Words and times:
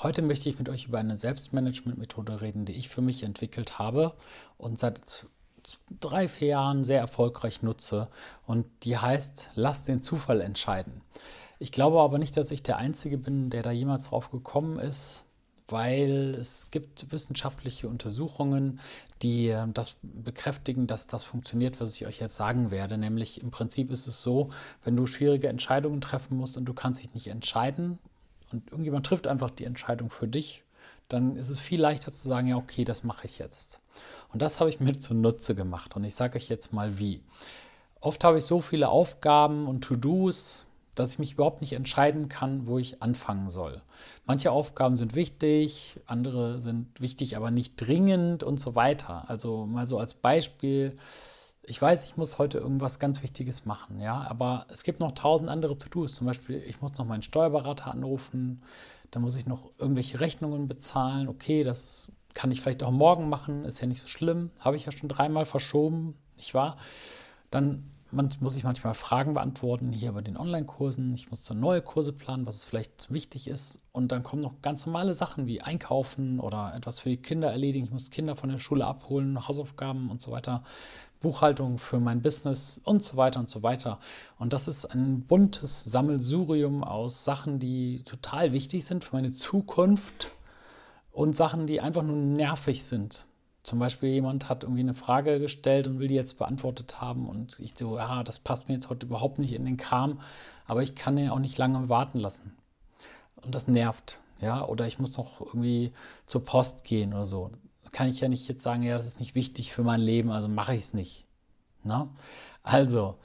Heute 0.00 0.22
möchte 0.22 0.48
ich 0.48 0.60
mit 0.60 0.68
euch 0.68 0.86
über 0.86 1.00
eine 1.00 1.16
Selbstmanagement-Methode 1.16 2.40
reden, 2.40 2.64
die 2.64 2.74
ich 2.74 2.88
für 2.88 3.00
mich 3.00 3.24
entwickelt 3.24 3.80
habe 3.80 4.14
und 4.56 4.78
seit 4.78 5.26
drei, 5.98 6.28
vier 6.28 6.48
Jahren 6.48 6.84
sehr 6.84 7.00
erfolgreich 7.00 7.62
nutze. 7.62 8.06
Und 8.46 8.66
die 8.84 8.96
heißt, 8.96 9.50
lass 9.56 9.82
den 9.82 10.00
Zufall 10.00 10.40
entscheiden. 10.40 11.00
Ich 11.58 11.72
glaube 11.72 11.98
aber 11.98 12.18
nicht, 12.18 12.36
dass 12.36 12.52
ich 12.52 12.62
der 12.62 12.76
Einzige 12.76 13.18
bin, 13.18 13.50
der 13.50 13.64
da 13.64 13.72
jemals 13.72 14.04
drauf 14.04 14.30
gekommen 14.30 14.78
ist, 14.78 15.24
weil 15.66 16.36
es 16.40 16.70
gibt 16.70 17.10
wissenschaftliche 17.10 17.88
Untersuchungen, 17.88 18.78
die 19.20 19.48
äh, 19.48 19.66
das 19.74 19.96
bekräftigen, 20.02 20.86
dass 20.86 21.08
das 21.08 21.24
funktioniert, 21.24 21.80
was 21.80 21.94
ich 21.94 22.06
euch 22.06 22.20
jetzt 22.20 22.36
sagen 22.36 22.70
werde. 22.70 22.98
Nämlich 22.98 23.42
im 23.42 23.50
Prinzip 23.50 23.90
ist 23.90 24.06
es 24.06 24.22
so, 24.22 24.50
wenn 24.84 24.96
du 24.96 25.06
schwierige 25.06 25.48
Entscheidungen 25.48 26.00
treffen 26.00 26.38
musst 26.38 26.56
und 26.56 26.66
du 26.66 26.72
kannst 26.72 27.02
dich 27.02 27.14
nicht 27.14 27.26
entscheiden, 27.26 27.98
und 28.52 28.70
irgendjemand 28.70 29.06
trifft 29.06 29.26
einfach 29.26 29.50
die 29.50 29.64
Entscheidung 29.64 30.10
für 30.10 30.28
dich, 30.28 30.62
dann 31.08 31.36
ist 31.36 31.48
es 31.48 31.58
viel 31.58 31.80
leichter 31.80 32.12
zu 32.12 32.28
sagen, 32.28 32.48
ja, 32.48 32.56
okay, 32.56 32.84
das 32.84 33.02
mache 33.02 33.26
ich 33.26 33.38
jetzt. 33.38 33.80
Und 34.32 34.42
das 34.42 34.60
habe 34.60 34.70
ich 34.70 34.80
mir 34.80 34.98
zunutze 34.98 35.54
gemacht. 35.54 35.96
Und 35.96 36.04
ich 36.04 36.14
sage 36.14 36.36
euch 36.36 36.48
jetzt 36.48 36.72
mal 36.72 36.98
wie. 36.98 37.22
Oft 38.00 38.22
habe 38.24 38.38
ich 38.38 38.44
so 38.44 38.60
viele 38.60 38.88
Aufgaben 38.88 39.66
und 39.66 39.82
To-Dos, 39.82 40.66
dass 40.94 41.12
ich 41.12 41.18
mich 41.18 41.32
überhaupt 41.32 41.60
nicht 41.60 41.72
entscheiden 41.72 42.28
kann, 42.28 42.66
wo 42.66 42.78
ich 42.78 43.02
anfangen 43.02 43.48
soll. 43.48 43.82
Manche 44.26 44.50
Aufgaben 44.50 44.96
sind 44.96 45.14
wichtig, 45.14 46.00
andere 46.06 46.60
sind 46.60 47.00
wichtig, 47.00 47.36
aber 47.36 47.50
nicht 47.50 47.74
dringend 47.76 48.42
und 48.42 48.60
so 48.60 48.74
weiter. 48.74 49.24
Also 49.28 49.66
mal 49.66 49.86
so 49.86 49.98
als 49.98 50.14
Beispiel, 50.14 50.96
ich 51.68 51.80
weiß, 51.80 52.06
ich 52.06 52.16
muss 52.16 52.38
heute 52.38 52.58
irgendwas 52.58 52.98
ganz 52.98 53.22
Wichtiges 53.22 53.66
machen, 53.66 54.00
ja, 54.00 54.26
aber 54.28 54.66
es 54.70 54.84
gibt 54.84 55.00
noch 55.00 55.12
tausend 55.12 55.48
andere 55.48 55.76
To-Dos. 55.76 56.14
Zum 56.14 56.26
Beispiel, 56.26 56.62
ich 56.66 56.80
muss 56.80 56.96
noch 56.96 57.04
meinen 57.04 57.22
Steuerberater 57.22 57.92
anrufen, 57.92 58.62
dann 59.10 59.22
muss 59.22 59.36
ich 59.36 59.46
noch 59.46 59.70
irgendwelche 59.78 60.18
Rechnungen 60.20 60.66
bezahlen. 60.66 61.28
Okay, 61.28 61.64
das 61.64 62.08
kann 62.32 62.50
ich 62.50 62.60
vielleicht 62.60 62.82
auch 62.82 62.90
morgen 62.90 63.28
machen, 63.28 63.64
ist 63.64 63.80
ja 63.80 63.86
nicht 63.86 64.00
so 64.00 64.06
schlimm. 64.06 64.50
Habe 64.60 64.76
ich 64.76 64.86
ja 64.86 64.92
schon 64.92 65.08
dreimal 65.08 65.44
verschoben, 65.44 66.14
nicht 66.36 66.54
wahr? 66.54 66.76
Dann 67.50 67.90
man, 68.10 68.28
muss 68.40 68.56
ich 68.56 68.64
manchmal 68.64 68.94
Fragen 68.94 69.34
beantworten, 69.34 69.92
hier 69.92 70.12
bei 70.12 70.20
den 70.20 70.36
Online-Kursen. 70.36 71.12
Ich 71.14 71.30
muss 71.30 71.44
dann 71.44 71.60
neue 71.60 71.82
Kurse 71.82 72.12
planen, 72.12 72.46
was 72.46 72.56
es 72.56 72.64
vielleicht 72.64 73.12
wichtig 73.12 73.48
ist. 73.48 73.80
Und 73.92 74.12
dann 74.12 74.22
kommen 74.22 74.42
noch 74.42 74.62
ganz 74.62 74.86
normale 74.86 75.12
Sachen 75.12 75.46
wie 75.46 75.60
Einkaufen 75.60 76.40
oder 76.40 76.72
etwas 76.74 77.00
für 77.00 77.10
die 77.10 77.18
Kinder 77.18 77.50
erledigen. 77.50 77.84
Ich 77.86 77.92
muss 77.92 78.10
Kinder 78.10 78.36
von 78.36 78.48
der 78.48 78.58
Schule 78.58 78.86
abholen, 78.86 79.46
Hausaufgaben 79.46 80.10
und 80.10 80.22
so 80.22 80.30
weiter. 80.30 80.62
Buchhaltung 81.20 81.78
für 81.78 81.98
mein 81.98 82.22
Business 82.22 82.80
und 82.84 83.02
so 83.02 83.16
weiter 83.16 83.40
und 83.40 83.50
so 83.50 83.62
weiter. 83.62 83.98
Und 84.38 84.52
das 84.52 84.68
ist 84.68 84.86
ein 84.86 85.22
buntes 85.22 85.82
Sammelsurium 85.84 86.84
aus 86.84 87.24
Sachen, 87.24 87.58
die 87.58 88.02
total 88.04 88.52
wichtig 88.52 88.84
sind 88.84 89.04
für 89.04 89.16
meine 89.16 89.32
Zukunft 89.32 90.30
und 91.10 91.34
Sachen, 91.34 91.66
die 91.66 91.80
einfach 91.80 92.02
nur 92.02 92.16
nervig 92.16 92.84
sind 92.84 93.26
zum 93.62 93.78
Beispiel 93.78 94.10
jemand 94.10 94.48
hat 94.48 94.62
irgendwie 94.62 94.80
eine 94.80 94.94
Frage 94.94 95.40
gestellt 95.40 95.86
und 95.86 95.98
will 95.98 96.08
die 96.08 96.14
jetzt 96.14 96.38
beantwortet 96.38 97.00
haben 97.00 97.28
und 97.28 97.58
ich 97.60 97.74
so, 97.76 97.96
ja, 97.96 98.22
das 98.22 98.38
passt 98.38 98.68
mir 98.68 98.74
jetzt 98.74 98.88
heute 98.88 99.06
überhaupt 99.06 99.38
nicht 99.38 99.52
in 99.52 99.64
den 99.64 99.76
Kram, 99.76 100.20
aber 100.66 100.82
ich 100.82 100.94
kann 100.94 101.16
den 101.16 101.30
auch 101.30 101.38
nicht 101.38 101.58
lange 101.58 101.88
warten 101.88 102.18
lassen. 102.18 102.56
Und 103.36 103.54
das 103.54 103.68
nervt, 103.68 104.20
ja, 104.40 104.64
oder 104.64 104.86
ich 104.86 104.98
muss 104.98 105.16
noch 105.16 105.40
irgendwie 105.40 105.92
zur 106.26 106.44
Post 106.44 106.84
gehen 106.84 107.12
oder 107.12 107.26
so. 107.26 107.50
Kann 107.92 108.08
ich 108.08 108.20
ja 108.20 108.28
nicht 108.28 108.48
jetzt 108.48 108.62
sagen, 108.62 108.82
ja, 108.82 108.96
das 108.96 109.06
ist 109.06 109.20
nicht 109.20 109.34
wichtig 109.34 109.72
für 109.72 109.82
mein 109.82 110.00
Leben, 110.00 110.30
also 110.30 110.48
mache 110.48 110.74
ich 110.74 110.82
es 110.82 110.94
nicht. 110.94 111.26
Na? 111.84 112.08
Also, 112.62 113.16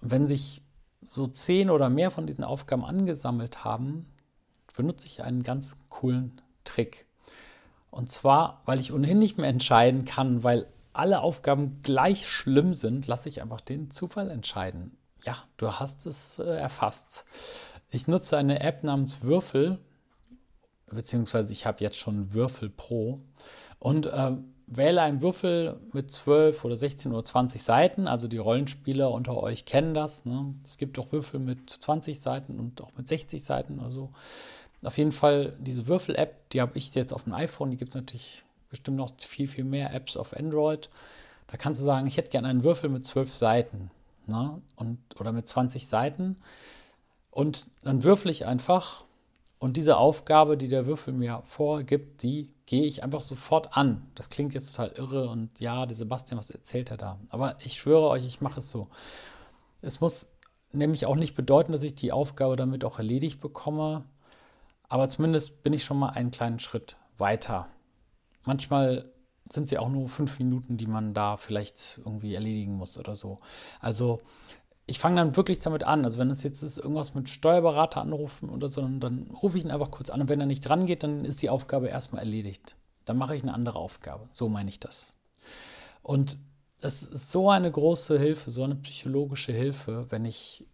wenn 0.00 0.28
sich 0.28 0.62
so 1.02 1.26
zehn 1.26 1.70
oder 1.70 1.90
mehr 1.90 2.10
von 2.10 2.26
diesen 2.26 2.44
Aufgaben 2.44 2.84
angesammelt 2.84 3.64
haben, 3.64 4.06
benutze 4.76 5.06
ich 5.06 5.22
einen 5.22 5.42
ganz 5.42 5.76
coolen 5.88 6.40
Trick. 6.64 7.07
Und 7.90 8.12
zwar, 8.12 8.62
weil 8.66 8.80
ich 8.80 8.92
ohnehin 8.92 9.18
nicht 9.18 9.38
mehr 9.38 9.48
entscheiden 9.48 10.04
kann, 10.04 10.42
weil 10.42 10.66
alle 10.92 11.20
Aufgaben 11.20 11.80
gleich 11.82 12.26
schlimm 12.26 12.74
sind, 12.74 13.06
lasse 13.06 13.28
ich 13.28 13.40
einfach 13.40 13.60
den 13.60 13.90
Zufall 13.90 14.30
entscheiden. 14.30 14.96
Ja, 15.24 15.36
du 15.56 15.72
hast 15.72 16.06
es 16.06 16.38
äh, 16.38 16.44
erfasst. 16.44 17.24
Ich 17.90 18.08
nutze 18.08 18.36
eine 18.36 18.60
App 18.60 18.84
namens 18.84 19.22
Würfel, 19.22 19.78
beziehungsweise 20.86 21.52
ich 21.52 21.66
habe 21.66 21.82
jetzt 21.82 21.98
schon 21.98 22.32
Würfel 22.32 22.68
Pro 22.68 23.20
und 23.78 24.06
äh, 24.06 24.32
wähle 24.66 25.02
einen 25.02 25.22
Würfel 25.22 25.80
mit 25.92 26.10
12 26.10 26.64
oder 26.64 26.76
16 26.76 27.12
oder 27.12 27.24
20 27.24 27.62
Seiten. 27.62 28.06
Also 28.06 28.28
die 28.28 28.38
Rollenspieler 28.38 29.10
unter 29.10 29.42
euch 29.42 29.64
kennen 29.64 29.94
das. 29.94 30.24
Ne? 30.24 30.54
Es 30.62 30.76
gibt 30.78 30.98
auch 30.98 31.10
Würfel 31.12 31.40
mit 31.40 31.70
20 31.70 32.20
Seiten 32.20 32.58
und 32.58 32.80
auch 32.82 32.90
mit 32.96 33.08
60 33.08 33.42
Seiten 33.42 33.78
oder 33.78 33.90
so. 33.90 34.12
Auf 34.84 34.98
jeden 34.98 35.12
Fall 35.12 35.56
diese 35.58 35.86
Würfel-App, 35.86 36.50
die 36.50 36.60
habe 36.60 36.76
ich 36.78 36.94
jetzt 36.94 37.12
auf 37.12 37.24
dem 37.24 37.34
iPhone. 37.34 37.70
Die 37.70 37.76
gibt 37.76 37.90
es 37.90 37.96
natürlich 37.96 38.44
bestimmt 38.70 38.96
noch 38.96 39.10
viel, 39.18 39.48
viel 39.48 39.64
mehr 39.64 39.92
Apps 39.94 40.16
auf 40.16 40.36
Android. 40.36 40.88
Da 41.48 41.56
kannst 41.56 41.80
du 41.80 41.84
sagen, 41.84 42.06
ich 42.06 42.16
hätte 42.16 42.30
gerne 42.30 42.48
einen 42.48 42.64
Würfel 42.64 42.90
mit 42.90 43.06
zwölf 43.06 43.34
Seiten 43.34 43.90
ne? 44.26 44.60
und, 44.76 44.98
oder 45.18 45.32
mit 45.32 45.48
20 45.48 45.88
Seiten. 45.88 46.36
Und 47.30 47.66
dann 47.82 48.04
würfel 48.04 48.30
ich 48.30 48.46
einfach 48.46 49.04
und 49.58 49.76
diese 49.76 49.96
Aufgabe, 49.96 50.56
die 50.56 50.68
der 50.68 50.86
Würfel 50.86 51.12
mir 51.12 51.42
vorgibt, 51.44 52.22
die 52.22 52.52
gehe 52.66 52.84
ich 52.84 53.02
einfach 53.02 53.22
sofort 53.22 53.76
an. 53.76 54.06
Das 54.14 54.30
klingt 54.30 54.54
jetzt 54.54 54.74
total 54.74 54.92
irre 54.92 55.30
und 55.30 55.58
ja, 55.58 55.84
der 55.84 55.96
Sebastian, 55.96 56.38
was 56.38 56.50
erzählt 56.50 56.90
er 56.90 56.96
da? 56.96 57.18
Aber 57.30 57.56
ich 57.64 57.74
schwöre 57.74 58.08
euch, 58.08 58.24
ich 58.24 58.40
mache 58.40 58.60
es 58.60 58.70
so. 58.70 58.88
Es 59.82 60.00
muss 60.00 60.28
nämlich 60.70 61.06
auch 61.06 61.16
nicht 61.16 61.34
bedeuten, 61.34 61.72
dass 61.72 61.82
ich 61.82 61.94
die 61.94 62.12
Aufgabe 62.12 62.54
damit 62.54 62.84
auch 62.84 62.98
erledigt 62.98 63.40
bekomme. 63.40 64.04
Aber 64.88 65.08
zumindest 65.08 65.62
bin 65.62 65.72
ich 65.72 65.84
schon 65.84 65.98
mal 65.98 66.10
einen 66.10 66.30
kleinen 66.30 66.58
Schritt 66.58 66.96
weiter. 67.16 67.66
Manchmal 68.44 69.12
sind 69.50 69.68
sie 69.68 69.78
auch 69.78 69.88
nur 69.88 70.08
fünf 70.08 70.38
Minuten, 70.38 70.76
die 70.76 70.86
man 70.86 71.14
da 71.14 71.36
vielleicht 71.36 72.00
irgendwie 72.04 72.34
erledigen 72.34 72.74
muss 72.74 72.98
oder 72.98 73.16
so. 73.16 73.40
Also 73.80 74.18
ich 74.86 74.98
fange 74.98 75.16
dann 75.16 75.36
wirklich 75.36 75.58
damit 75.58 75.84
an. 75.84 76.04
Also 76.04 76.18
wenn 76.18 76.30
es 76.30 76.42
jetzt 76.42 76.62
ist, 76.62 76.78
irgendwas 76.78 77.14
mit 77.14 77.28
Steuerberater 77.28 78.00
anrufen 78.00 78.48
oder 78.48 78.68
so, 78.68 78.80
dann 78.80 79.30
rufe 79.42 79.58
ich 79.58 79.64
ihn 79.64 79.70
einfach 79.70 79.90
kurz 79.90 80.10
an. 80.10 80.22
Und 80.22 80.28
wenn 80.28 80.40
er 80.40 80.46
nicht 80.46 80.62
dran 80.62 80.86
geht, 80.86 81.02
dann 81.02 81.24
ist 81.24 81.42
die 81.42 81.50
Aufgabe 81.50 81.88
erstmal 81.88 82.22
erledigt. 82.22 82.76
Dann 83.04 83.18
mache 83.18 83.36
ich 83.36 83.42
eine 83.42 83.54
andere 83.54 83.78
Aufgabe. 83.78 84.28
So 84.32 84.48
meine 84.48 84.70
ich 84.70 84.80
das. 84.80 85.16
Und 86.02 86.38
es 86.80 87.02
ist 87.02 87.30
so 87.30 87.50
eine 87.50 87.70
große 87.70 88.18
Hilfe, 88.18 88.50
so 88.50 88.64
eine 88.64 88.76
psychologische 88.76 89.52
Hilfe, 89.52 90.10
wenn 90.10 90.24
ich 90.24 90.66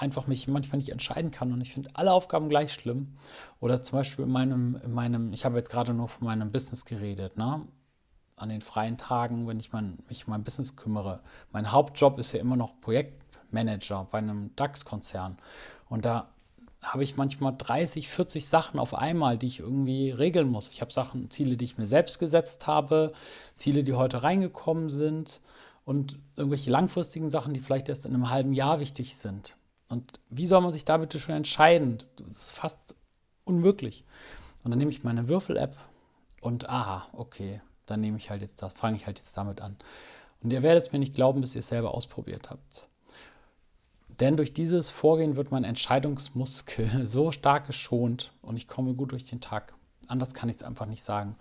einfach 0.00 0.26
mich 0.26 0.48
manchmal 0.48 0.78
nicht 0.78 0.90
entscheiden 0.90 1.30
kann 1.30 1.52
und 1.52 1.60
ich 1.60 1.72
finde 1.72 1.90
alle 1.94 2.12
Aufgaben 2.12 2.48
gleich 2.48 2.72
schlimm. 2.72 3.16
Oder 3.60 3.82
zum 3.82 3.98
Beispiel 3.98 4.24
in 4.24 4.30
meinem, 4.30 4.80
in 4.84 4.92
meinem 4.92 5.32
ich 5.32 5.44
habe 5.44 5.56
jetzt 5.56 5.70
gerade 5.70 5.94
nur 5.94 6.08
von 6.08 6.26
meinem 6.26 6.52
Business 6.52 6.84
geredet, 6.84 7.36
ne? 7.36 7.66
An 8.36 8.50
den 8.50 8.60
freien 8.60 8.98
Tagen, 8.98 9.48
wenn 9.48 9.58
ich 9.58 9.72
mein, 9.72 9.98
mich 10.08 10.26
um 10.26 10.32
mein 10.32 10.44
Business 10.44 10.76
kümmere. 10.76 11.20
Mein 11.52 11.72
Hauptjob 11.72 12.18
ist 12.18 12.32
ja 12.32 12.40
immer 12.40 12.56
noch 12.56 12.80
Projektmanager 12.82 14.06
bei 14.10 14.18
einem 14.18 14.54
DAX-Konzern. 14.56 15.38
Und 15.88 16.04
da 16.04 16.28
habe 16.82 17.02
ich 17.02 17.16
manchmal 17.16 17.54
30, 17.56 18.08
40 18.08 18.46
Sachen 18.46 18.78
auf 18.78 18.94
einmal, 18.94 19.38
die 19.38 19.46
ich 19.46 19.60
irgendwie 19.60 20.10
regeln 20.10 20.48
muss. 20.48 20.70
Ich 20.70 20.80
habe 20.80 20.92
Sachen, 20.92 21.30
Ziele, 21.30 21.56
die 21.56 21.64
ich 21.64 21.78
mir 21.78 21.86
selbst 21.86 22.18
gesetzt 22.18 22.66
habe, 22.66 23.12
Ziele, 23.56 23.82
die 23.82 23.94
heute 23.94 24.22
reingekommen 24.22 24.90
sind 24.90 25.40
und 25.84 26.18
irgendwelche 26.36 26.70
langfristigen 26.70 27.30
Sachen, 27.30 27.54
die 27.54 27.60
vielleicht 27.60 27.88
erst 27.88 28.06
in 28.06 28.14
einem 28.14 28.30
halben 28.30 28.52
Jahr 28.52 28.80
wichtig 28.80 29.16
sind. 29.16 29.56
Und 29.88 30.20
wie 30.30 30.46
soll 30.46 30.60
man 30.60 30.72
sich 30.72 30.84
da 30.84 30.96
bitte 30.96 31.18
schon 31.18 31.34
entscheiden? 31.34 31.98
Das 32.16 32.38
ist 32.38 32.50
fast 32.52 32.96
unmöglich. 33.44 34.04
Und 34.64 34.70
dann 34.70 34.78
nehme 34.78 34.90
ich 34.90 35.04
meine 35.04 35.28
Würfel-App 35.28 35.76
und 36.40 36.68
aha, 36.68 37.06
okay, 37.12 37.60
dann 37.86 38.00
nehme 38.00 38.16
ich 38.16 38.30
halt 38.30 38.40
jetzt 38.40 38.62
das, 38.62 38.72
fange 38.72 38.96
ich 38.96 39.06
halt 39.06 39.18
jetzt 39.18 39.36
damit 39.36 39.60
an. 39.60 39.76
Und 40.42 40.52
ihr 40.52 40.62
werdet 40.62 40.84
es 40.84 40.92
mir 40.92 40.98
nicht 40.98 41.14
glauben, 41.14 41.40
bis 41.40 41.54
ihr 41.54 41.60
es 41.60 41.68
selber 41.68 41.94
ausprobiert 41.94 42.50
habt. 42.50 42.88
Denn 44.20 44.36
durch 44.36 44.52
dieses 44.52 44.90
Vorgehen 44.90 45.36
wird 45.36 45.50
mein 45.50 45.64
Entscheidungsmuskel 45.64 47.04
so 47.06 47.30
stark 47.30 47.66
geschont 47.66 48.32
und 48.42 48.56
ich 48.56 48.66
komme 48.66 48.94
gut 48.94 49.12
durch 49.12 49.26
den 49.26 49.40
Tag. 49.40 49.74
Anders 50.08 50.34
kann 50.34 50.48
ich 50.48 50.56
es 50.56 50.62
einfach 50.62 50.86
nicht 50.86 51.02
sagen 51.02 51.36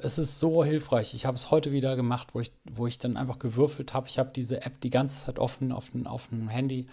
es 0.00 0.18
ist 0.18 0.38
so 0.38 0.64
hilfreich. 0.64 1.14
Ich 1.14 1.26
habe 1.26 1.36
es 1.36 1.50
heute 1.50 1.72
wieder 1.72 1.96
gemacht, 1.96 2.34
wo 2.34 2.40
ich, 2.40 2.52
wo 2.64 2.86
ich 2.86 2.98
dann 2.98 3.16
einfach 3.16 3.38
gewürfelt 3.38 3.94
habe. 3.94 4.08
Ich 4.08 4.18
habe 4.18 4.30
diese 4.34 4.62
App 4.62 4.80
die 4.80 4.90
ganze 4.90 5.26
Zeit 5.26 5.38
offen 5.38 5.72
auf 5.72 5.90
dem, 5.90 6.06
auf 6.06 6.28
dem 6.28 6.48
Handy 6.48 6.86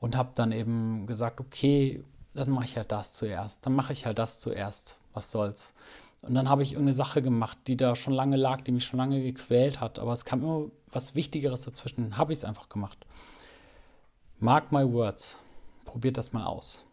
und 0.00 0.16
habe 0.16 0.30
dann 0.34 0.52
eben 0.52 1.06
gesagt, 1.06 1.40
okay, 1.40 2.02
dann 2.34 2.50
mache 2.50 2.64
ich 2.64 2.76
halt 2.76 2.92
das 2.92 3.12
zuerst. 3.12 3.64
Dann 3.66 3.74
mache 3.74 3.92
ich 3.92 4.06
halt 4.06 4.18
das 4.18 4.40
zuerst. 4.40 4.98
Was 5.14 5.30
soll's. 5.30 5.74
Und 6.22 6.34
dann 6.34 6.48
habe 6.48 6.62
ich 6.62 6.72
irgendeine 6.72 6.94
Sache 6.94 7.20
gemacht, 7.20 7.58
die 7.66 7.76
da 7.76 7.96
schon 7.96 8.14
lange 8.14 8.36
lag, 8.36 8.60
die 8.62 8.72
mich 8.72 8.84
schon 8.84 8.98
lange 8.98 9.22
gequält 9.22 9.80
hat. 9.80 9.98
Aber 9.98 10.12
es 10.12 10.24
kam 10.24 10.42
immer 10.42 10.66
was 10.90 11.14
Wichtigeres 11.14 11.62
dazwischen. 11.62 12.16
Habe 12.16 12.32
ich 12.32 12.38
es 12.38 12.44
einfach 12.44 12.68
gemacht. 12.68 12.98
Mark 14.38 14.72
my 14.72 14.90
words. 14.90 15.38
Probiert 15.84 16.16
das 16.16 16.32
mal 16.32 16.44
aus. 16.44 16.84